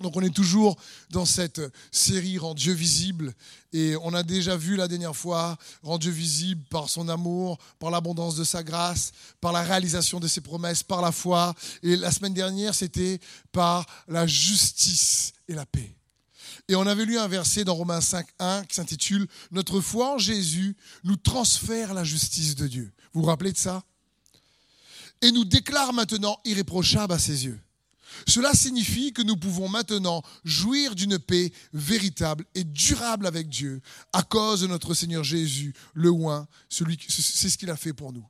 [0.00, 0.76] Donc on est toujours
[1.10, 1.60] dans cette
[1.92, 3.34] série Rend Dieu visible
[3.72, 7.90] et on a déjà vu la dernière fois Rend Dieu visible par son amour, par
[7.90, 12.10] l'abondance de sa grâce, par la réalisation de ses promesses, par la foi et la
[12.10, 13.20] semaine dernière c'était
[13.52, 15.94] par la justice et la paix.
[16.68, 20.76] Et on avait lu un verset dans Romains 5.1 qui s'intitule Notre foi en Jésus
[21.04, 22.92] nous transfère la justice de Dieu.
[23.12, 23.82] Vous vous rappelez de ça?
[25.20, 27.60] Et nous déclare maintenant irréprochable à ses yeux.
[28.26, 33.80] Cela signifie que nous pouvons maintenant jouir d'une paix véritable et durable avec Dieu
[34.12, 38.12] à cause de notre Seigneur Jésus, le oint, celui c'est ce qu'il a fait pour
[38.12, 38.26] nous.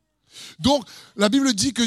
[0.59, 0.85] Donc
[1.17, 1.83] la Bible dit que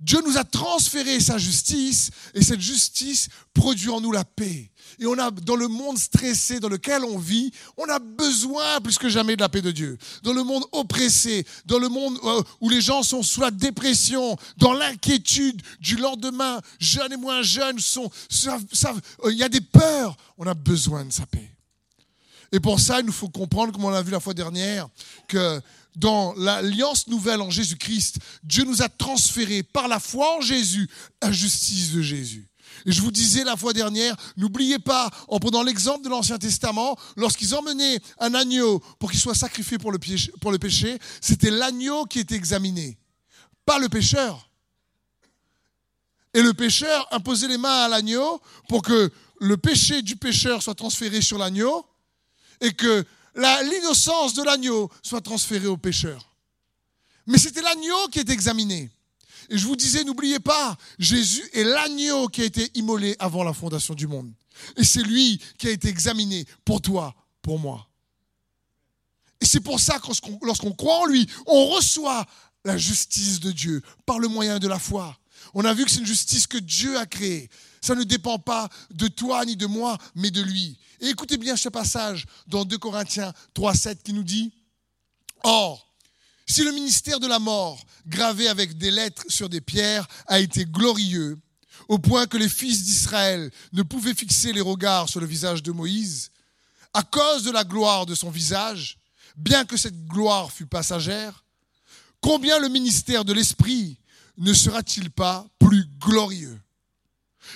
[0.00, 4.70] Dieu nous a transféré sa justice et cette justice produit en nous la paix.
[5.00, 8.98] Et on a, dans le monde stressé dans lequel on vit, on a besoin plus
[8.98, 9.98] que jamais de la paix de Dieu.
[10.22, 14.36] Dans le monde oppressé, dans le monde euh, où les gens sont sous la dépression,
[14.56, 18.10] dans l'inquiétude du lendemain, jeunes et moins jeunes, sont,
[18.46, 21.54] euh, il y a des peurs, on a besoin de sa paix.
[22.50, 24.88] Et pour ça, il nous faut comprendre, comme on l'a vu la fois dernière,
[25.26, 25.60] que
[25.98, 30.88] dans l'alliance nouvelle en Jésus-Christ, Dieu nous a transféré par la foi en Jésus
[31.20, 32.48] la justice de Jésus.
[32.86, 36.96] Et je vous disais la fois dernière, n'oubliez pas, en prenant l'exemple de l'Ancien Testament,
[37.16, 39.98] lorsqu'ils emmenaient un agneau pour qu'il soit sacrifié pour le,
[40.40, 42.96] pour le péché, c'était l'agneau qui était examiné,
[43.64, 44.48] pas le pécheur.
[46.34, 50.74] Et le pécheur imposait les mains à l'agneau pour que le péché du pécheur soit
[50.74, 51.84] transféré sur l'agneau
[52.60, 53.04] et que
[53.38, 56.34] l'innocence de l'agneau soit transférée au pécheur.
[57.26, 58.90] Mais c'était l'agneau qui est examiné.
[59.50, 63.52] Et je vous disais, n'oubliez pas, Jésus est l'agneau qui a été immolé avant la
[63.52, 64.30] fondation du monde.
[64.76, 67.88] Et c'est lui qui a été examiné pour toi, pour moi.
[69.40, 70.06] Et c'est pour ça que
[70.44, 72.26] lorsqu'on croit en lui, on reçoit
[72.64, 75.16] la justice de Dieu par le moyen de la foi.
[75.54, 77.48] On a vu que c'est une justice que Dieu a créée.
[77.80, 80.78] Ça ne dépend pas de toi ni de moi, mais de lui.
[81.00, 84.52] Écoutez bien ce passage dans 2 Corinthiens 3, 7 qui nous dit,
[85.44, 85.88] Or,
[86.46, 90.64] si le ministère de la mort, gravé avec des lettres sur des pierres, a été
[90.64, 91.38] glorieux,
[91.88, 95.72] au point que les fils d'Israël ne pouvaient fixer les regards sur le visage de
[95.72, 96.30] Moïse,
[96.94, 98.98] à cause de la gloire de son visage,
[99.36, 101.44] bien que cette gloire fût passagère,
[102.20, 103.98] combien le ministère de l'Esprit
[104.36, 106.60] ne sera-t-il pas plus glorieux?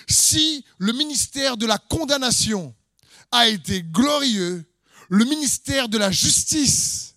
[0.08, 2.74] Si le ministère de la condamnation
[3.30, 4.64] a été glorieux,
[5.08, 7.14] le ministère de la justice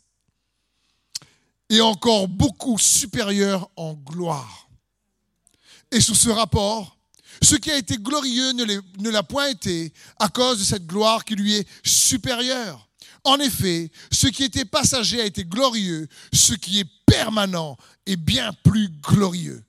[1.69, 4.69] est encore beaucoup supérieur en gloire.
[5.91, 6.97] Et sous ce rapport,
[7.41, 11.35] ce qui a été glorieux ne l'a point été à cause de cette gloire qui
[11.35, 12.87] lui est supérieure.
[13.23, 17.75] En effet, ce qui était passager a été glorieux, ce qui est permanent
[18.05, 19.64] est bien plus glorieux.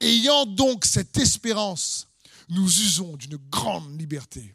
[0.00, 2.08] Ayant donc cette espérance,
[2.48, 4.54] nous usons d'une grande liberté.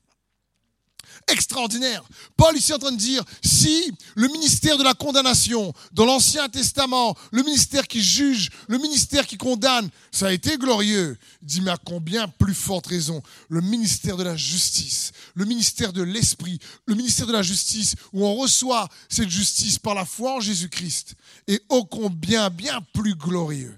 [1.27, 2.03] Extraordinaire.
[2.37, 6.49] Paul ici est en train de dire, si le ministère de la condamnation dans l'Ancien
[6.49, 11.71] Testament, le ministère qui juge, le ministère qui condamne, ça a été glorieux, dit, mais
[11.71, 16.95] à combien plus forte raison, le ministère de la justice, le ministère de l'Esprit, le
[16.95, 21.15] ministère de la justice, où on reçoit cette justice par la foi en Jésus-Christ,
[21.47, 23.77] est ô combien bien plus glorieux,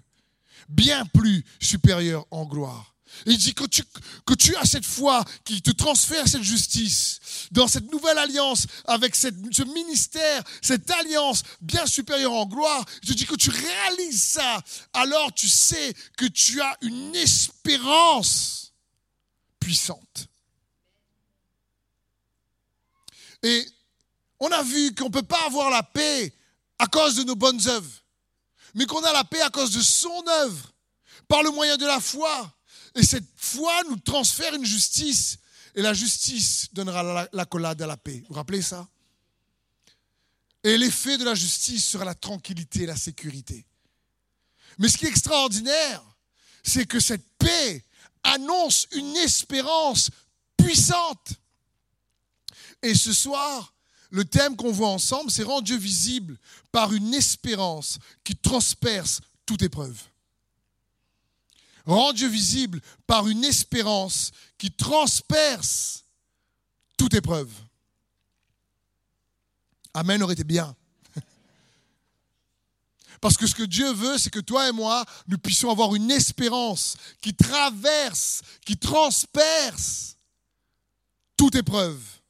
[0.69, 2.91] bien plus supérieur en gloire.
[3.25, 3.83] Il dit que tu,
[4.25, 7.19] que tu as cette foi qui te transfère cette justice
[7.51, 12.85] dans cette nouvelle alliance avec ce ministère, cette alliance bien supérieure en gloire.
[13.03, 14.61] Je dis que tu réalises ça.
[14.94, 18.73] Alors tu sais que tu as une espérance
[19.59, 20.27] puissante.
[23.44, 23.67] Et
[24.39, 26.33] on a vu qu'on ne peut pas avoir la paix
[26.79, 28.00] à cause de nos bonnes œuvres,
[28.73, 30.73] mais qu'on a la paix à cause de son œuvre,
[31.27, 32.53] par le moyen de la foi.
[32.95, 35.37] Et cette foi nous transfère une justice.
[35.75, 38.19] Et la justice donnera l'accolade à la paix.
[38.21, 38.87] Vous vous rappelez ça?
[40.63, 43.65] Et l'effet de la justice sera la tranquillité, la sécurité.
[44.77, 46.03] Mais ce qui est extraordinaire,
[46.63, 47.85] c'est que cette paix
[48.23, 50.09] annonce une espérance
[50.57, 51.33] puissante.
[52.81, 53.74] Et ce soir,
[54.12, 56.38] le thème qu'on voit ensemble, c'est rendre Dieu visible
[56.72, 59.98] par une espérance qui transperce toute épreuve.
[61.86, 66.04] Rends Dieu visible par une espérance qui transperce
[66.98, 67.50] toute épreuve.
[69.94, 70.75] Amen aurait été bien.
[73.22, 76.12] Parce que ce que Dieu veut, c'est que toi et moi, nous puissions avoir une
[76.12, 80.18] espérance qui traverse, qui transperce
[81.36, 82.20] toute épreuve.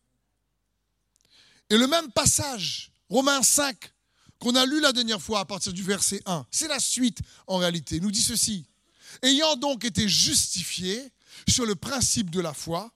[1.71, 3.77] Et le même passage, Romains 5,
[4.39, 7.57] qu'on a lu la dernière fois à partir du verset 1, c'est la suite en
[7.59, 8.65] réalité, nous dit ceci.
[9.21, 11.01] Ayant donc été justifiés
[11.47, 12.91] sur le principe de la foi,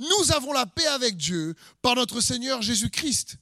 [0.00, 3.36] nous avons la paix avec Dieu par notre Seigneur Jésus-Christ,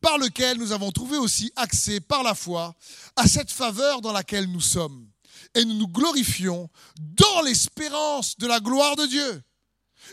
[0.00, 2.76] par lequel nous avons trouvé aussi accès par la foi
[3.16, 5.10] à cette faveur dans laquelle nous sommes.
[5.56, 9.42] Et nous nous glorifions dans l'espérance de la gloire de Dieu.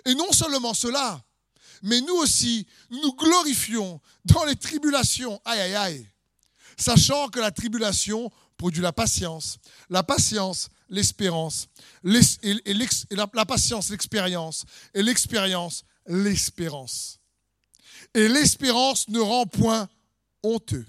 [0.06, 1.24] Et non seulement cela,
[1.84, 5.42] mais nous aussi, nous glorifions dans les tribulations.
[5.46, 6.08] Aïe, aïe, aïe.
[6.78, 9.60] Sachant que la tribulation produit la patience,
[9.90, 11.68] la patience, l'espérance,
[12.04, 17.20] la patience, l'expérience, et l'expérience, l'espérance.
[18.14, 19.88] Et l'espérance ne rend point
[20.44, 20.86] honteux,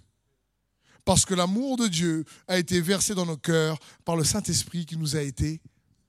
[1.05, 4.97] parce que l'amour de Dieu a été versé dans nos cœurs par le Saint-Esprit qui
[4.97, 5.61] nous a été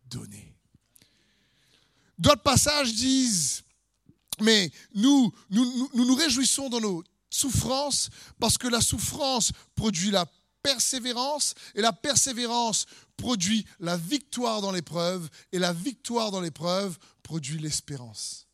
[0.06, 0.56] donné.
[2.18, 3.64] D'autres passages disent,
[4.42, 8.10] mais nous nous, nous nous réjouissons dans nos souffrances
[8.40, 10.26] parce que la souffrance produit la
[10.64, 12.86] persévérance et la persévérance
[13.18, 18.48] produit la victoire dans l'épreuve et la victoire dans l'épreuve produit l'espérance.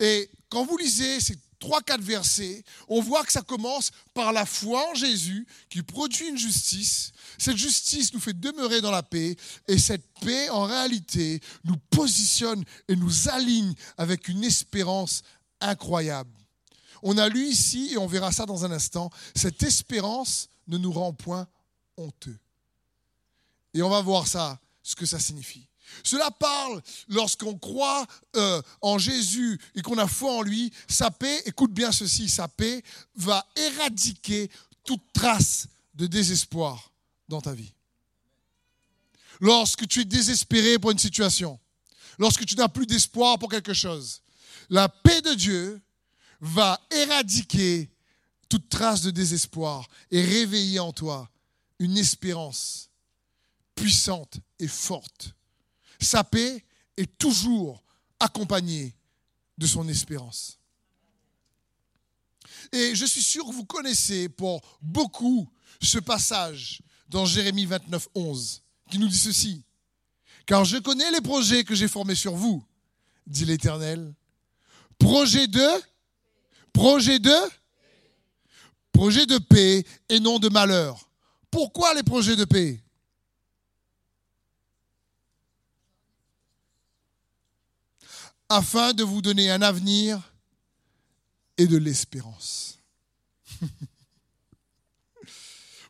[0.00, 4.46] Et quand vous lisez ces trois, quatre versets, on voit que ça commence par la
[4.46, 7.12] foi en Jésus qui produit une justice.
[7.38, 9.36] Cette justice nous fait demeurer dans la paix
[9.68, 15.22] et cette paix, en réalité, nous positionne et nous aligne avec une espérance
[15.60, 16.30] incroyable.
[17.02, 20.92] On a lu ici, et on verra ça dans un instant, cette espérance ne nous
[20.92, 21.46] rend point
[21.96, 22.38] honteux.
[23.74, 25.68] Et on va voir ça, ce que ça signifie.
[26.02, 31.42] Cela parle lorsqu'on croit euh, en Jésus et qu'on a foi en lui, sa paix,
[31.46, 32.82] écoute bien ceci, sa paix
[33.16, 34.50] va éradiquer
[34.84, 36.92] toute trace de désespoir
[37.28, 37.72] dans ta vie.
[39.40, 41.58] Lorsque tu es désespéré pour une situation,
[42.18, 44.22] lorsque tu n'as plus d'espoir pour quelque chose,
[44.70, 45.80] la paix de Dieu
[46.40, 47.90] va éradiquer
[48.48, 51.30] toute trace de désespoir et réveiller en toi
[51.78, 52.90] une espérance
[53.74, 55.34] puissante et forte.
[56.00, 56.64] Sa paix
[56.96, 57.82] est toujours
[58.20, 58.94] accompagnée
[59.58, 60.58] de son espérance.
[62.72, 65.48] Et je suis sûr que vous connaissez pour beaucoup
[65.80, 69.64] ce passage dans Jérémie 29, 11, qui nous dit ceci.
[70.46, 72.64] Car je connais les projets que j'ai formés sur vous,
[73.26, 74.14] dit l'Éternel.
[74.98, 75.68] Projet de,
[76.72, 77.34] projet de,
[78.92, 81.08] projet de paix et non de malheur.
[81.50, 82.83] Pourquoi les projets de paix?
[88.54, 90.20] Afin de vous donner un avenir
[91.58, 92.78] et de l'espérance.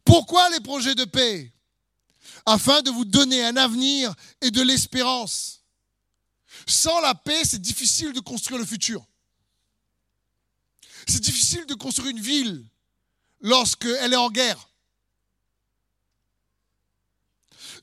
[0.05, 1.53] Pourquoi les projets de paix?
[2.47, 5.63] Afin de vous donner un avenir et de l'espérance.
[6.67, 9.05] Sans la paix, c'est difficile de construire le futur.
[11.07, 12.67] C'est difficile de construire une ville
[13.41, 14.71] lorsqu'elle est en guerre.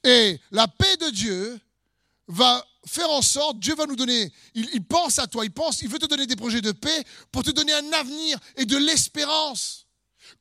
[0.03, 1.61] Et la paix de Dieu
[2.27, 5.89] va faire en sorte, Dieu va nous donner, il, pense à toi, il pense, il
[5.89, 9.87] veut te donner des projets de paix pour te donner un avenir et de l'espérance.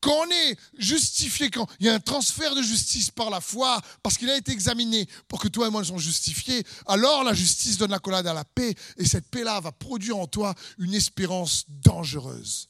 [0.00, 3.80] Quand on est justifié, quand il y a un transfert de justice par la foi,
[4.02, 7.34] parce qu'il a été examiné pour que toi et moi nous soyons justifiés, alors la
[7.34, 10.94] justice donne la collade à la paix, et cette paix-là va produire en toi une
[10.94, 12.68] espérance dangereuse,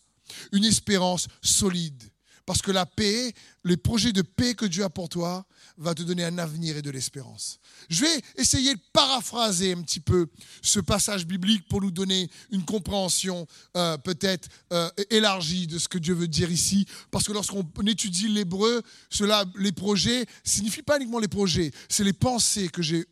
[0.52, 2.02] une espérance solide.
[2.46, 3.32] Parce que la paix,
[3.64, 5.46] les projets de paix que Dieu a pour toi,
[5.80, 7.58] va te donner un avenir et de l'espérance.
[7.88, 10.26] Je vais essayer de paraphraser un petit peu
[10.62, 13.46] ce passage biblique pour nous donner une compréhension
[13.76, 16.86] euh, peut-être euh, élargie de ce que Dieu veut dire ici.
[17.10, 22.12] Parce que lorsqu'on étudie l'hébreu, cela, les projets, signifie pas uniquement les projets, c'est les
[22.12, 23.06] pensées que j'ai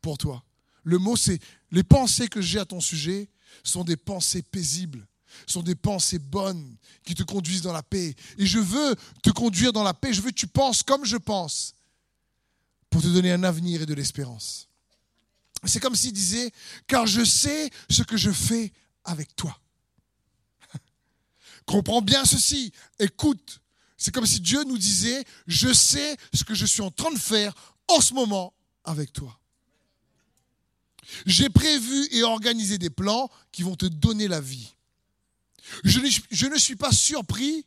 [0.00, 0.42] pour toi.
[0.84, 1.38] Le mot, c'est
[1.70, 3.28] les pensées que j'ai à ton sujet
[3.62, 5.06] sont des pensées paisibles
[5.46, 8.14] sont des pensées bonnes qui te conduisent dans la paix.
[8.36, 10.12] Et je veux te conduire dans la paix.
[10.12, 11.72] Je veux que tu penses comme je pense
[12.92, 14.68] pour te donner un avenir et de l'espérance.
[15.64, 16.52] C'est comme s'il disait,
[16.86, 18.70] car je sais ce que je fais
[19.04, 19.58] avec toi.
[21.66, 23.60] Comprends bien ceci, écoute.
[23.96, 27.18] C'est comme si Dieu nous disait, je sais ce que je suis en train de
[27.18, 27.54] faire
[27.88, 28.52] en ce moment
[28.84, 29.38] avec toi.
[31.24, 34.74] J'ai prévu et organisé des plans qui vont te donner la vie.
[35.84, 37.64] Je ne, je ne suis pas surpris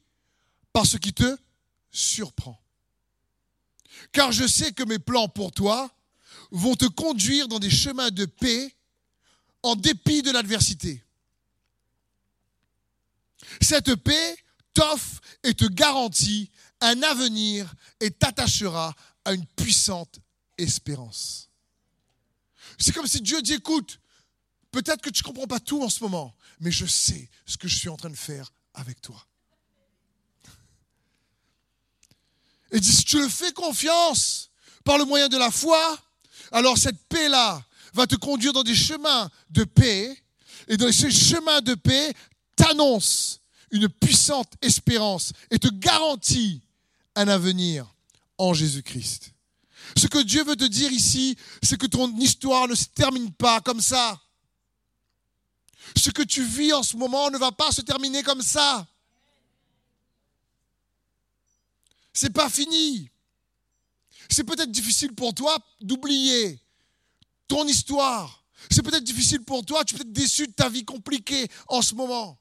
[0.72, 1.38] par ce qui te
[1.90, 2.60] surprend
[4.12, 5.92] car je sais que mes plans pour toi
[6.52, 8.76] vont te conduire dans des chemins de paix
[9.64, 11.04] en dépit de l'adversité.
[13.62, 14.38] Cette paix
[14.74, 20.20] t'offre et te garantit un avenir et t'attachera à une puissante
[20.58, 21.50] espérance.
[22.78, 24.00] C'est comme si Dieu dit, écoute,
[24.72, 27.68] peut-être que tu ne comprends pas tout en ce moment, mais je sais ce que
[27.68, 29.26] je suis en train de faire avec toi.
[32.76, 34.50] Et dit, si tu le fais confiance
[34.84, 35.98] par le moyen de la foi,
[36.52, 37.64] alors cette paix-là
[37.94, 40.22] va te conduire dans des chemins de paix
[40.68, 42.14] Et dans ce chemin de paix,
[42.58, 43.40] t'annonce
[43.72, 46.62] une puissante espérance et te garantit
[47.16, 47.88] un avenir
[48.38, 49.32] en Jésus-Christ.
[49.96, 53.62] Ce que Dieu veut te dire ici, c'est que ton histoire ne se termine pas
[53.62, 54.20] comme ça.
[55.96, 58.86] Ce que tu vis en ce moment ne va pas se terminer comme ça.
[62.16, 63.12] C'est pas fini.
[64.30, 66.60] C'est peut-être difficile pour toi d'oublier
[67.48, 68.44] ton histoire.
[68.72, 71.94] C'est peut-être difficile pour toi, tu es peut-être déçu de ta vie compliquée en ce
[71.94, 72.40] moment.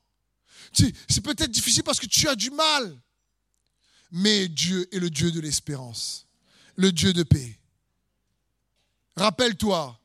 [0.73, 2.99] C'est peut-être difficile parce que tu as du mal.
[4.13, 6.27] Mais Dieu est le Dieu de l'espérance,
[6.77, 7.59] le Dieu de paix.
[9.17, 10.01] Rappelle-toi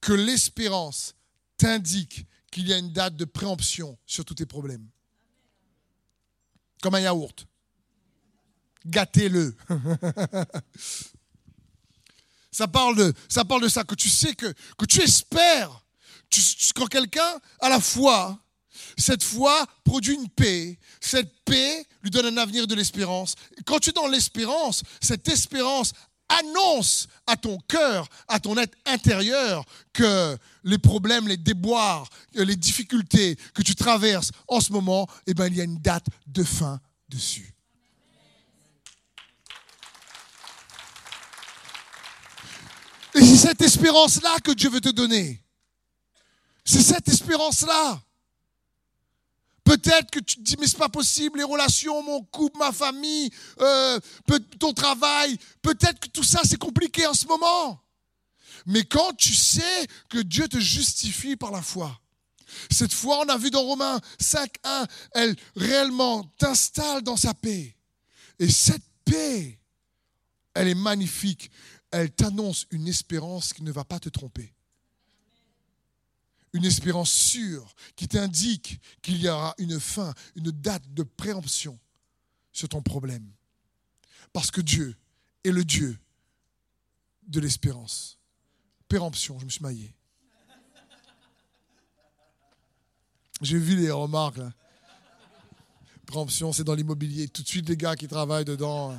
[0.00, 1.14] que l'espérance
[1.56, 4.88] t'indique qu'il y a une date de préemption sur tous tes problèmes.
[6.82, 7.46] Comme un yaourt.
[8.86, 9.54] Gâtez-le.
[12.50, 15.84] ça, parle de, ça parle de ça, que tu sais que, que tu espères.
[16.74, 18.38] quand quelqu'un a la foi,
[18.96, 20.78] cette foi produit une paix.
[21.00, 23.34] Cette paix lui donne un avenir de l'espérance.
[23.66, 25.92] Quand tu es dans l'espérance, cette espérance
[26.28, 33.36] annonce à ton cœur, à ton être intérieur, que les problèmes, les déboires, les difficultés
[33.54, 36.80] que tu traverses en ce moment, eh ben, il y a une date de fin
[37.08, 37.54] dessus.
[43.14, 45.40] Et c'est cette espérance-là que Dieu veut te donner.
[46.64, 48.02] C'est cette espérance-là.
[49.62, 53.30] Peut-être que tu te dis, mais c'est pas possible, les relations, mon couple, ma famille,
[53.60, 53.98] euh,
[54.58, 57.80] ton travail, peut-être que tout ça c'est compliqué en ce moment.
[58.66, 61.98] Mais quand tu sais que Dieu te justifie par la foi,
[62.70, 67.74] cette foi, on a vu dans Romains 5.1, elle réellement t'installe dans sa paix.
[68.38, 69.58] Et cette paix,
[70.54, 71.50] elle est magnifique.
[71.94, 74.52] Elle t'annonce une espérance qui ne va pas te tromper
[76.54, 81.78] une espérance sûre qui t'indique qu'il y aura une fin, une date de préemption
[82.52, 83.28] sur ton problème.
[84.32, 84.96] Parce que Dieu
[85.42, 85.98] est le Dieu
[87.26, 88.18] de l'espérance.
[88.88, 89.92] Préemption, je me suis maillé.
[93.42, 94.52] J'ai vu les remarques là.
[96.06, 97.26] Préemption, c'est dans l'immobilier.
[97.26, 98.96] Tout de suite, les gars qui travaillent dedans.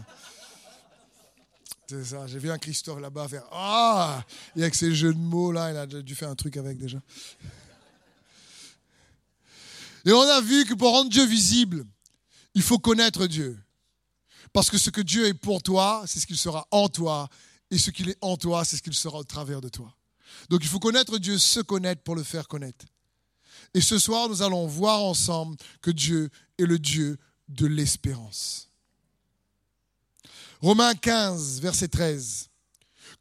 [1.87, 2.25] C'est ça.
[2.27, 4.23] J'ai vu un Christophe là-bas faire Ah
[4.55, 6.99] Et avec ses jeux de mots, là, il a dû faire un truc avec déjà.
[10.05, 11.85] Et on a vu que pour rendre Dieu visible,
[12.53, 13.59] il faut connaître Dieu.
[14.53, 17.29] Parce que ce que Dieu est pour toi, c'est ce qu'il sera en toi.
[17.71, 19.93] Et ce qu'il est en toi, c'est ce qu'il sera au travers de toi.
[20.49, 22.85] Donc il faut connaître Dieu, se connaître pour le faire connaître.
[23.73, 27.17] Et ce soir, nous allons voir ensemble que Dieu est le Dieu
[27.49, 28.69] de l'espérance.
[30.65, 32.49] Romains 15, verset 13.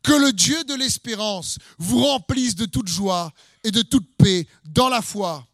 [0.02, 3.30] Que le Dieu de l'espérance vous remplisse de toute joie
[3.62, 5.46] et de toute paix dans la foi,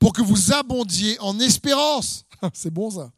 [0.00, 2.24] pour que vous abondiez en espérance.
[2.52, 3.12] C'est bon ça.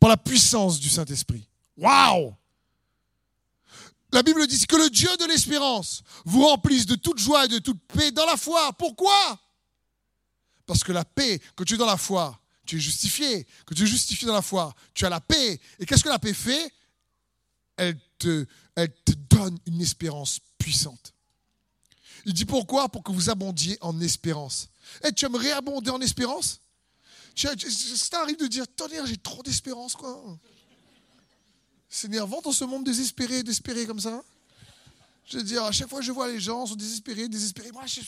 [0.00, 1.48] Par la puissance du Saint-Esprit.
[1.76, 2.34] Waouh
[4.12, 7.60] La Bible dit que le Dieu de l'espérance vous remplisse de toute joie et de
[7.60, 8.72] toute paix dans la foi.
[8.72, 9.38] Pourquoi?
[10.66, 12.36] Parce que la paix, que tu es dans la foi,
[12.66, 13.46] tu es justifié.
[13.64, 15.60] Que tu es justifié dans la foi, tu as la paix.
[15.78, 16.72] Et qu'est-ce que la paix fait?
[17.80, 18.46] Elle te,
[19.30, 21.14] donne une espérance puissante.
[22.26, 22.88] Il dit pourquoi?
[22.88, 24.68] Pour que vous abondiez en espérance.
[25.02, 26.60] Et eh, tu aimerais abonder en espérance?
[27.34, 27.54] Ça
[28.10, 30.38] t'arrive de dire, tonnerre, j'ai trop d'espérance, quoi.
[31.88, 34.22] C'est énervant dans ce monde désespéré, désespéré comme ça.
[35.24, 37.72] Je veux dire, à chaque fois que je vois les gens sont désespérés, désespérés.
[37.72, 38.00] Moi, je,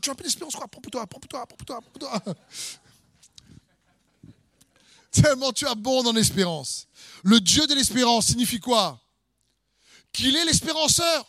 [0.00, 0.68] tu as un peu d'espérance, quoi.
[0.68, 2.34] Prends-toi, prends-toi, prends-toi, prends-toi.
[5.12, 6.88] Tellement tu abondes en espérance.
[7.22, 8.98] Le Dieu de l'espérance signifie quoi?
[10.12, 11.26] Qu'il est l'espéranceur.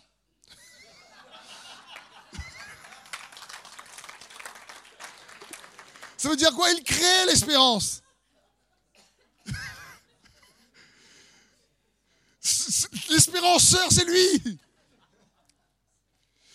[6.17, 6.71] Ça veut dire quoi?
[6.71, 8.01] Il crée l'espérance.
[13.09, 14.59] L'espéranceur, c'est lui.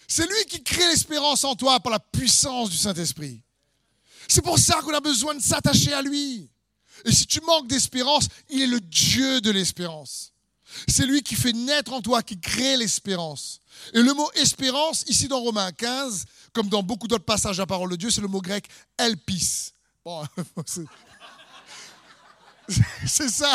[0.07, 3.43] C'est lui qui crée l'espérance en toi par la puissance du Saint-Esprit.
[4.27, 6.49] C'est pour ça qu'on a besoin de s'attacher à lui.
[7.05, 10.33] Et si tu manques d'espérance, il est le Dieu de l'espérance.
[10.87, 13.61] C'est lui qui fait naître en toi, qui crée l'espérance.
[13.95, 17.67] Et le mot espérance, ici dans Romains 15, comme dans beaucoup d'autres passages de la
[17.67, 19.73] parole de Dieu, c'est le mot grec elpis.
[20.05, 20.27] Bon,
[23.07, 23.55] c'est ça.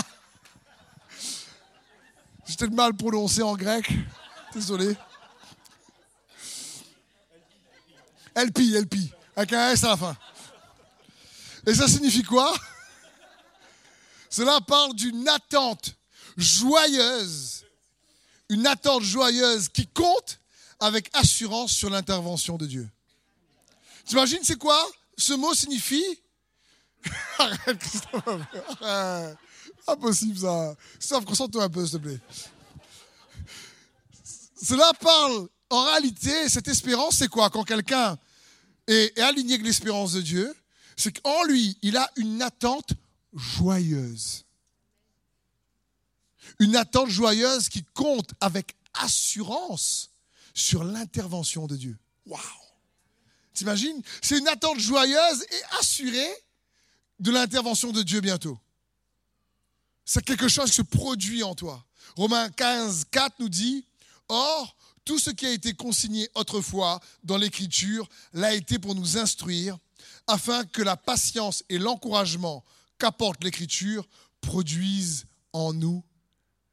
[2.46, 3.90] J'étais mal prononcé en grec.
[4.54, 4.96] Désolé.
[8.36, 9.12] Elpi, elpi.
[9.36, 10.18] Avec un S à la fin.
[11.66, 12.54] Et ça signifie quoi?
[14.34, 15.96] Cela parle d'une attente
[16.38, 17.66] joyeuse,
[18.50, 20.40] une attente joyeuse qui compte
[20.80, 22.90] avec assurance sur l'intervention de Dieu.
[24.06, 24.84] T'imagines c'est quoi?
[25.20, 26.20] Ce mot signifie.
[27.38, 28.42] Arrête, Christophe.
[29.88, 30.76] Impossible ça.
[30.98, 32.20] Christophe, concentre-toi un peu, s'il te plaît.
[34.60, 37.52] Cela parle, en réalité, cette espérance, c'est quoi?
[37.52, 38.18] Quand quelqu'un
[38.88, 40.56] est, est aligné avec l'espérance de Dieu,
[40.98, 42.94] c'est qu'en lui, il a une attente
[43.34, 44.46] joyeuse.
[46.60, 50.12] Une attente joyeuse qui compte avec assurance
[50.54, 51.98] sur l'intervention de Dieu.
[52.26, 52.42] Waouh
[53.54, 54.02] T'imagines?
[54.22, 56.34] C'est une attente joyeuse et assurée
[57.20, 58.60] de l'intervention de Dieu bientôt.
[60.06, 61.86] C'est quelque chose qui se produit en toi.
[62.16, 63.86] Romains 15, 4 nous dit,
[64.28, 64.76] Or,
[65.06, 69.78] tout ce qui a été consigné autrefois dans l'Écriture l'a été pour nous instruire,
[70.28, 72.64] afin que la patience et l'encouragement
[72.98, 74.08] qu'apporte l'Écriture
[74.42, 76.04] produisent en nous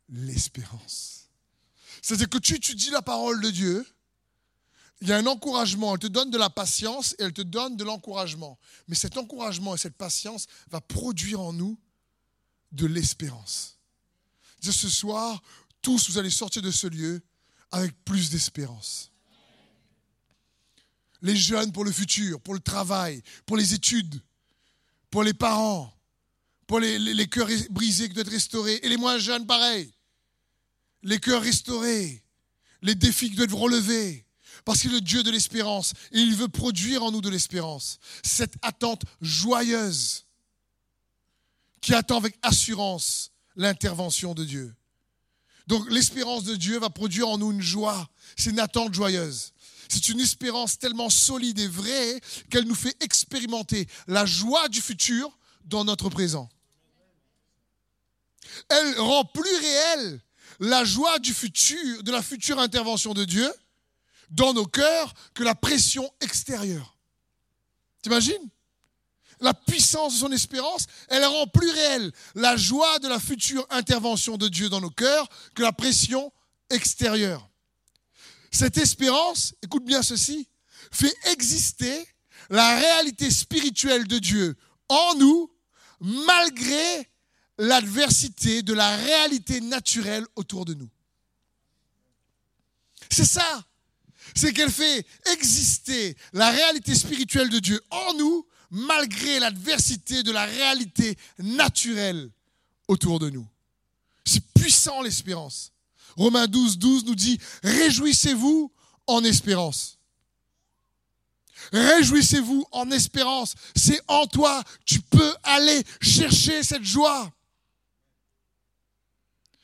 [0.08, 1.28] l'espérance.
[2.02, 3.86] C'est-à-dire que tu étudies la parole de Dieu,
[5.00, 7.76] il y a un encouragement, elle te donne de la patience et elle te donne
[7.76, 8.58] de l'encouragement.
[8.88, 11.78] Mais cet encouragement et cette patience va produire en nous
[12.72, 13.78] de l'espérance.
[14.60, 15.42] Ce soir,
[15.80, 17.22] tous, vous allez sortir de ce lieu
[17.70, 19.10] avec plus d'espérance.
[21.22, 24.22] Les jeunes pour le futur, pour le travail, pour les études,
[25.10, 25.92] pour les parents,
[26.70, 29.92] pour les, cœurs brisés qui doivent être restaurés, et les moins jeunes, pareil.
[31.02, 32.22] Les cœurs restaurés,
[32.80, 34.24] les défis qui doivent être relevés,
[34.64, 37.98] parce qu'il est le Dieu de l'espérance et il veut produire en nous de l'espérance.
[38.22, 40.26] Cette attente joyeuse
[41.80, 44.72] qui attend avec assurance l'intervention de Dieu.
[45.66, 48.08] Donc l'espérance de Dieu va produire en nous une joie.
[48.36, 49.54] C'est une attente joyeuse.
[49.88, 55.36] C'est une espérance tellement solide et vraie qu'elle nous fait expérimenter la joie du futur
[55.64, 56.48] dans notre présent.
[58.69, 60.21] Elle rend plus réelle
[60.61, 63.50] la joie du futur, de la future intervention de Dieu
[64.30, 66.97] dans nos cœurs que la pression extérieure.
[68.02, 68.49] T'imagines?
[69.40, 74.37] La puissance de son espérance, elle rend plus réelle la joie de la future intervention
[74.37, 76.31] de Dieu dans nos cœurs que la pression
[76.68, 77.48] extérieure.
[78.51, 80.48] Cette espérance, écoute bien ceci,
[80.92, 82.07] fait exister
[82.51, 84.57] la réalité spirituelle de Dieu
[84.88, 85.51] en nous
[86.01, 87.09] malgré
[87.61, 90.88] l'adversité de la réalité naturelle autour de nous.
[93.11, 93.64] C'est ça
[94.35, 100.44] c'est qu'elle fait exister la réalité spirituelle de Dieu en nous, malgré l'adversité de la
[100.44, 102.31] réalité naturelle
[102.88, 103.46] autour de nous.
[104.25, 105.73] C'est puissant l'espérance.
[106.16, 108.73] Romains 12, 12 nous dit, réjouissez-vous
[109.07, 109.99] en espérance.
[111.73, 113.55] Réjouissez-vous en espérance.
[113.75, 114.62] C'est en toi.
[114.85, 117.33] Tu peux aller chercher cette joie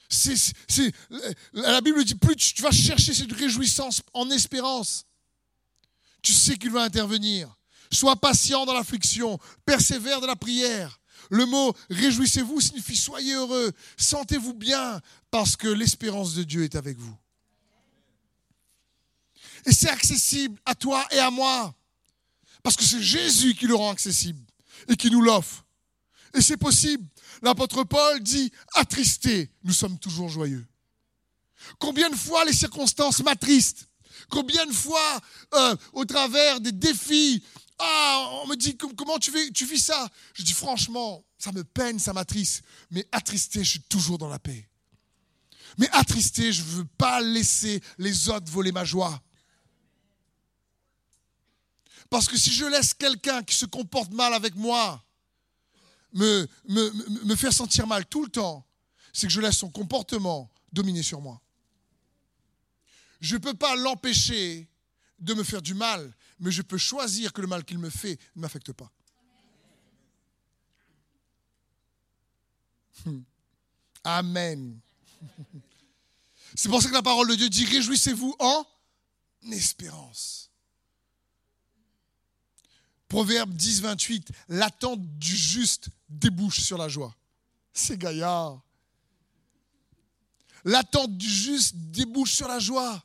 [0.09, 0.93] c'est,
[1.53, 5.05] la Bible dit, plus tu, vas chercher cette réjouissance en espérance,
[6.23, 7.55] tu sais qu'il va intervenir.
[7.93, 11.01] Sois patient dans l'affliction, persévère dans la prière.
[11.31, 16.99] Le mot réjouissez-vous signifie soyez heureux, sentez-vous bien, parce que l'espérance de Dieu est avec
[16.99, 17.17] vous.
[19.65, 21.75] Et c'est accessible à toi et à moi,
[22.63, 24.45] parce que c'est Jésus qui le rend accessible
[24.89, 25.65] et qui nous l'offre.
[26.35, 27.05] Et c'est possible.
[27.43, 30.67] L'apôtre Paul dit, attristé, nous sommes toujours joyeux.
[31.79, 33.89] Combien de fois les circonstances m'attristent
[34.31, 35.21] Combien de fois,
[35.55, 37.43] euh, au travers des défis,
[37.79, 40.09] ah, on me dit comment tu vis, tu vis ça?
[40.35, 42.63] Je dis franchement, ça me peine, ça m'attriste.
[42.91, 44.69] Mais attristé, je suis toujours dans la paix.
[45.79, 49.23] Mais attristé, je ne veux pas laisser les autres voler ma joie.
[52.09, 55.05] Parce que si je laisse quelqu'un qui se comporte mal avec moi,
[56.17, 58.67] me, faire sentir mal tout le temps,
[59.13, 61.41] c'est que je laisse son comportement dominer sur moi.
[63.21, 64.69] Je ne peux pas l'empêcher
[65.19, 68.19] de me faire du mal, mais je peux choisir que le mal qu'il me fait
[68.35, 68.91] ne m'affecte pas.
[74.05, 74.79] Amen.
[76.55, 78.67] C'est pour ça que la parole de Dieu dit, réjouissez-vous en
[79.51, 80.46] espérance.
[83.09, 87.15] Proverbe 10, 28, l'attente du juste débouche sur la joie.
[87.73, 88.61] C'est gaillard.
[90.65, 93.03] L'attente du juste débouche sur la joie.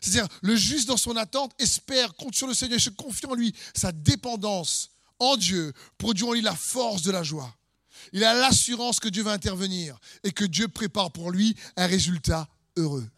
[0.00, 3.54] C'est-à-dire, le juste dans son attente espère, compte sur le Seigneur, se confie en lui.
[3.74, 7.54] Sa dépendance en Dieu produit en lui la force de la joie.
[8.12, 12.48] Il a l'assurance que Dieu va intervenir et que Dieu prépare pour lui un résultat
[12.76, 13.08] heureux.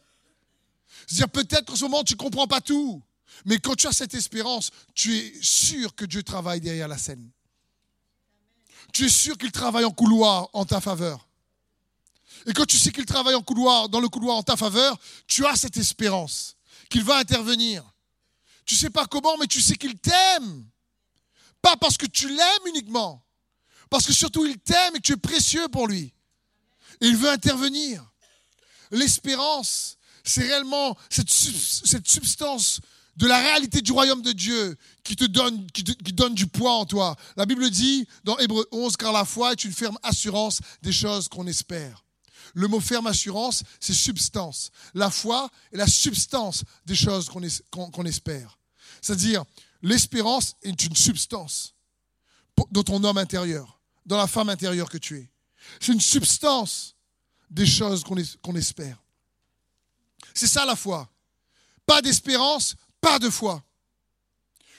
[1.07, 3.03] C'est-à-dire, peut-être qu'en ce moment, tu ne comprends pas tout.
[3.45, 7.31] Mais quand tu as cette espérance, tu es sûr que Dieu travaille derrière la scène.
[8.93, 11.29] Tu es sûr qu'il travaille en couloir en ta faveur.
[12.47, 15.45] Et quand tu sais qu'il travaille en couloir, dans le couloir en ta faveur, tu
[15.47, 16.57] as cette espérance
[16.89, 17.85] qu'il va intervenir.
[18.65, 20.67] Tu ne sais pas comment, mais tu sais qu'il t'aime.
[21.63, 23.25] pas parce que tu l'aimes uniquement,
[23.91, 26.13] parce que surtout il t'aime et tu es précieux pour lui.
[27.01, 28.05] Et il veut intervenir.
[28.93, 32.81] L'espérance, c'est réellement cette substance
[33.17, 36.85] de la réalité du royaume de Dieu qui te donne, qui, donne du poids en
[36.85, 37.17] toi.
[37.37, 41.29] La Bible dit dans Hébreu 11, car la foi est une ferme assurance des choses
[41.29, 42.05] qu'on espère.
[42.55, 44.71] Le mot ferme assurance, c'est substance.
[44.95, 48.59] La foi est la substance des choses qu'on espère.
[49.01, 49.45] C'est-à-dire,
[49.83, 51.75] l'espérance est une substance
[52.71, 55.31] dans ton homme intérieur, dans la femme intérieure que tu es.
[55.81, 56.97] C'est une substance
[57.51, 59.03] des choses qu'on espère.
[60.35, 61.09] C'est ça la foi.
[61.87, 62.75] Pas d'espérance,
[63.07, 63.63] pas de foi.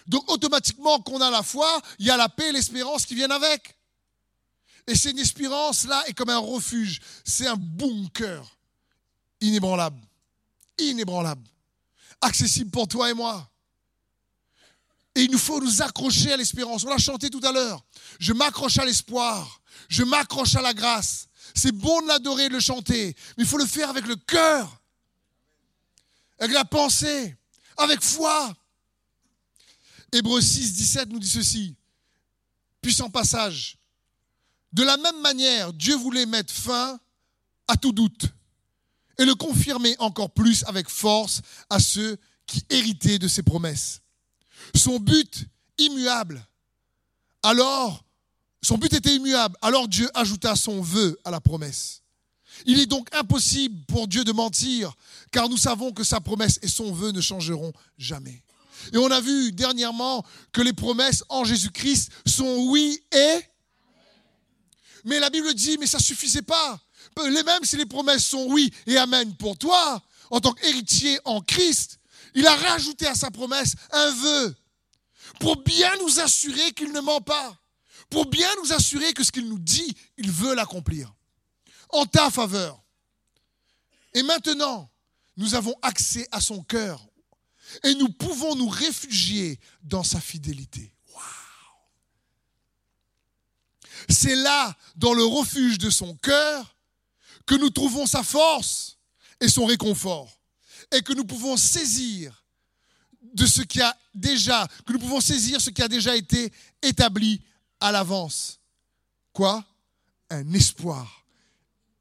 [0.06, 3.32] Donc automatiquement, qu'on a la foi, il y a la paix et l'espérance qui viennent
[3.32, 3.78] avec.
[4.86, 8.44] Et cette espérance-là est comme un refuge, c'est un bunker
[9.40, 10.02] inébranlable,
[10.78, 11.48] inébranlable,
[12.20, 13.50] accessible pour toi et moi.
[15.16, 16.84] Et il nous faut nous accrocher à l'espérance.
[16.84, 17.82] On l'a chanté tout à l'heure.
[18.20, 19.62] Je m'accroche à l'espoir.
[19.88, 21.28] Je m'accroche à la grâce.
[21.56, 23.16] C'est bon de l'adorer, de le chanter.
[23.38, 24.82] Mais il faut le faire avec le cœur.
[26.40, 27.37] Avec la pensée
[27.78, 28.56] avec foi.
[30.12, 31.76] Hébreu 6, 17 nous dit ceci.
[32.82, 33.78] Puissant passage.
[34.74, 37.00] De la même manière, Dieu voulait mettre fin
[37.68, 38.26] à tout doute
[39.18, 44.02] et le confirmer encore plus avec force à ceux qui héritaient de ses promesses.
[44.76, 45.46] Son but
[45.78, 46.46] immuable.
[47.44, 48.04] Alors,
[48.62, 49.56] son but était immuable.
[49.62, 52.02] Alors Dieu ajouta son vœu à la promesse.
[52.66, 54.94] Il est donc impossible pour Dieu de mentir,
[55.32, 58.44] car nous savons que sa promesse et son vœu ne changeront jamais.
[58.94, 63.40] Et on a vu dernièrement que les promesses en Jésus-Christ sont oui et...
[65.06, 66.80] Mais la Bible dit, mais ça ne suffisait pas.
[67.26, 71.42] Les mêmes si les promesses sont oui et amen pour toi, en tant qu'héritier en
[71.42, 72.00] Christ,
[72.36, 74.56] il a rajouté à sa promesse un vœu
[75.40, 77.58] pour bien nous assurer qu'il ne ment pas,
[78.10, 81.14] pour bien nous assurer que ce qu'il nous dit, il veut l'accomplir
[81.90, 82.82] en ta faveur.
[84.14, 84.90] Et maintenant,
[85.36, 87.08] nous avons accès à son cœur
[87.84, 90.94] et nous pouvons nous réfugier dans sa fidélité.
[94.10, 96.76] C'est là, dans le refuge de son cœur,
[97.46, 98.98] que nous trouvons sa force
[99.40, 100.40] et son réconfort
[100.92, 102.44] et que nous pouvons saisir
[103.34, 107.42] de que nous pouvons saisir ce qui a déjà été établi
[107.80, 108.60] à l'avance.
[109.34, 109.64] Quoi?
[110.30, 111.27] Un espoir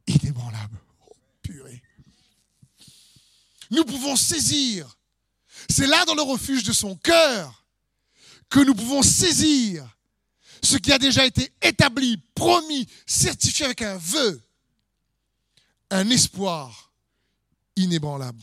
[0.06, 0.78] inébranlable.
[1.08, 1.82] Oh, purée.
[3.70, 4.96] Nous pouvons saisir.
[5.68, 7.64] C'est là dans le refuge de son cœur
[8.48, 9.96] que nous pouvons saisir
[10.62, 14.42] ce qui a déjà été établi, promis, certifié avec un vœu,
[15.90, 16.92] un espoir
[17.76, 18.42] inébranlable.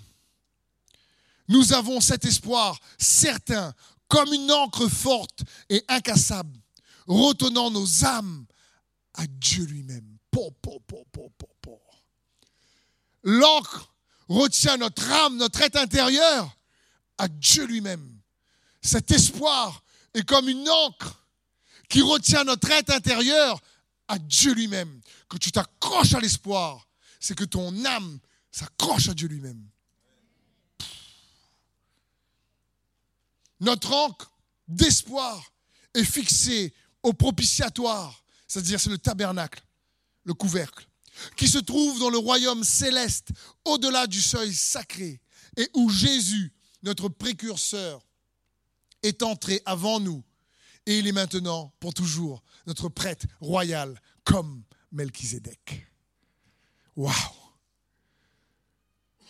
[1.47, 3.73] Nous avons cet espoir certain,
[4.08, 6.58] comme une encre forte et incassable,
[7.08, 8.45] retenant nos âmes
[9.13, 10.12] à Dieu lui-même.
[13.24, 13.93] L'encre
[14.28, 16.56] retient notre âme, notre être intérieur
[17.17, 18.19] à Dieu lui-même.
[18.82, 21.24] Cet espoir est comme une encre
[21.89, 23.62] qui retient notre être intérieur
[24.08, 25.02] à Dieu lui-même.
[25.30, 26.88] Que tu t'accroches à l'espoir,
[27.19, 28.19] c'est que ton âme
[28.52, 29.63] s'accroche à Dieu lui-même.
[33.60, 34.32] Notre encre
[34.67, 35.54] d'espoir
[35.93, 39.63] est fixée au propitiatoire, c'est-à-dire c'est le tabernacle,
[40.24, 40.88] le couvercle
[41.36, 43.30] qui se trouve dans le royaume céleste,
[43.66, 45.22] au-delà du seuil sacré,
[45.58, 48.02] et où Jésus, notre précurseur,
[49.04, 50.24] est entré avant nous,
[50.86, 55.88] et il est maintenant, pour toujours, notre prêtre royal, comme Melchizedek.
[56.96, 57.14] Waouh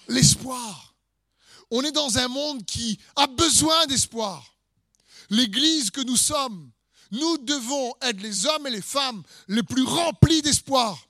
[0.07, 0.95] L'espoir.
[1.71, 4.57] On est dans un monde qui a besoin d'espoir.
[5.29, 6.71] L'Église que nous sommes,
[7.13, 11.07] nous devons être les hommes et les femmes les plus remplis d'espoir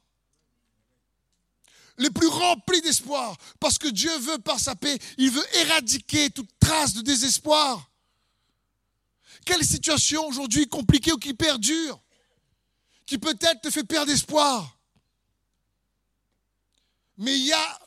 [1.97, 6.49] les plus remplis d'espoir, parce que Dieu veut, par sa paix, il veut éradiquer toute
[6.59, 7.89] trace de désespoir.
[9.45, 12.01] Quelle situation aujourd'hui compliquée ou qui perdure,
[13.05, 14.77] qui peut-être te fait perdre espoir
[17.17, 17.79] Mais il y a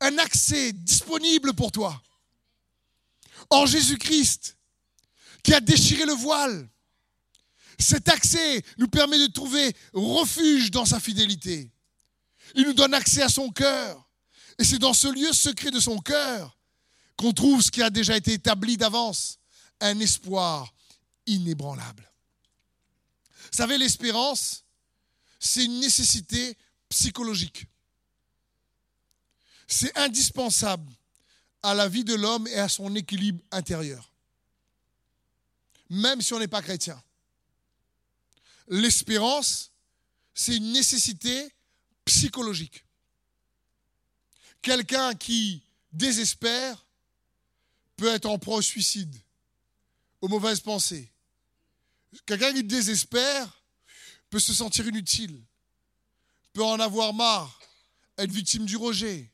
[0.00, 2.02] un accès disponible pour toi.
[3.48, 4.56] En Jésus-Christ,
[5.42, 6.68] qui a déchiré le voile,
[7.78, 11.70] cet accès nous permet de trouver refuge dans sa fidélité.
[12.54, 14.08] Il nous donne accès à son cœur.
[14.58, 16.56] Et c'est dans ce lieu secret de son cœur
[17.16, 19.38] qu'on trouve ce qui a déjà été établi d'avance,
[19.80, 20.72] un espoir
[21.26, 22.10] inébranlable.
[23.52, 24.64] Vous savez, l'espérance,
[25.38, 26.56] c'est une nécessité
[26.88, 27.66] psychologique.
[29.66, 30.92] C'est indispensable
[31.62, 34.12] à la vie de l'homme et à son équilibre intérieur.
[35.90, 37.02] Même si on n'est pas chrétien.
[38.68, 39.72] L'espérance,
[40.34, 41.52] c'est une nécessité
[42.04, 42.84] psychologique.
[44.62, 46.86] Quelqu'un qui désespère
[47.96, 49.14] peut être en proie au suicide,
[50.20, 51.10] aux mauvaises pensées.
[52.26, 53.62] Quelqu'un qui désespère
[54.30, 55.42] peut se sentir inutile,
[56.52, 57.60] peut en avoir marre,
[58.18, 59.30] être victime du rejet,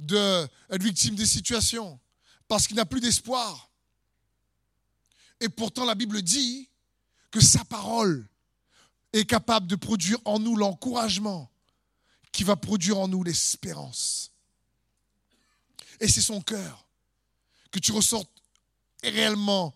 [0.00, 2.00] être victime des situations,
[2.48, 3.70] parce qu'il n'a plus d'espoir.
[5.40, 6.68] Et pourtant, la Bible dit
[7.30, 8.26] que sa parole
[9.12, 11.50] est capable de produire en nous l'encouragement
[12.32, 14.32] qui va produire en nous l'espérance.
[16.00, 16.86] Et c'est son cœur
[17.70, 18.30] que tu ressortes
[19.02, 19.74] réellement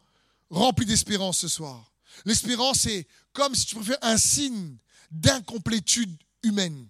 [0.51, 1.93] rempli d'espérance ce soir.
[2.25, 4.77] L'espérance est comme si tu préfères un signe
[5.11, 6.89] d'incomplétude humaine,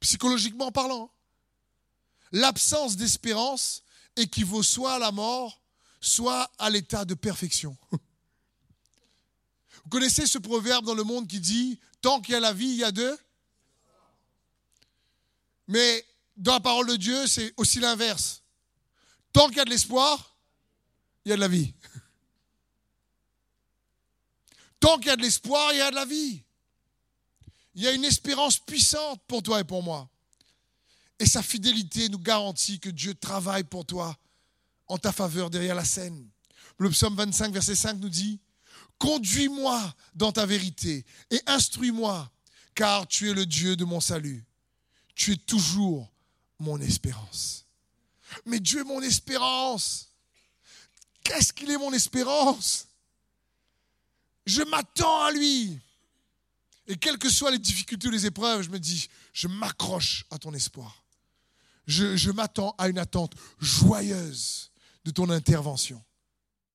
[0.00, 1.10] psychologiquement parlant.
[2.32, 3.82] L'absence d'espérance
[4.16, 5.60] équivaut soit à la mort,
[6.00, 7.76] soit à l'état de perfection.
[9.84, 12.68] Vous connaissez ce proverbe dans le monde qui dit Tant qu'il y a la vie,
[12.68, 13.16] il y a deux?
[15.68, 16.04] Mais
[16.36, 18.42] dans la parole de Dieu, c'est aussi l'inverse.
[19.32, 20.36] Tant qu'il y a de l'espoir,
[21.24, 21.74] il y a de la vie.
[24.80, 26.42] Tant qu'il y a de l'espoir, il y a de la vie.
[27.74, 30.08] Il y a une espérance puissante pour toi et pour moi.
[31.18, 34.16] Et sa fidélité nous garantit que Dieu travaille pour toi
[34.86, 36.28] en ta faveur derrière la scène.
[36.78, 38.40] Le psaume 25, verset 5 nous dit,
[39.04, 42.32] Conduis-moi dans ta vérité et instruis-moi,
[42.74, 44.46] car tu es le Dieu de mon salut.
[45.14, 46.10] Tu es toujours
[46.58, 47.66] mon espérance.
[48.46, 50.08] Mais Dieu est mon espérance.
[51.22, 52.88] Qu'est-ce qu'il est mon espérance?
[54.46, 55.78] Je m'attends à lui.
[56.86, 60.38] Et quelles que soient les difficultés ou les épreuves, je me dis, je m'accroche à
[60.38, 61.04] ton espoir.
[61.86, 64.70] Je, je m'attends à une attente joyeuse
[65.04, 66.02] de ton intervention.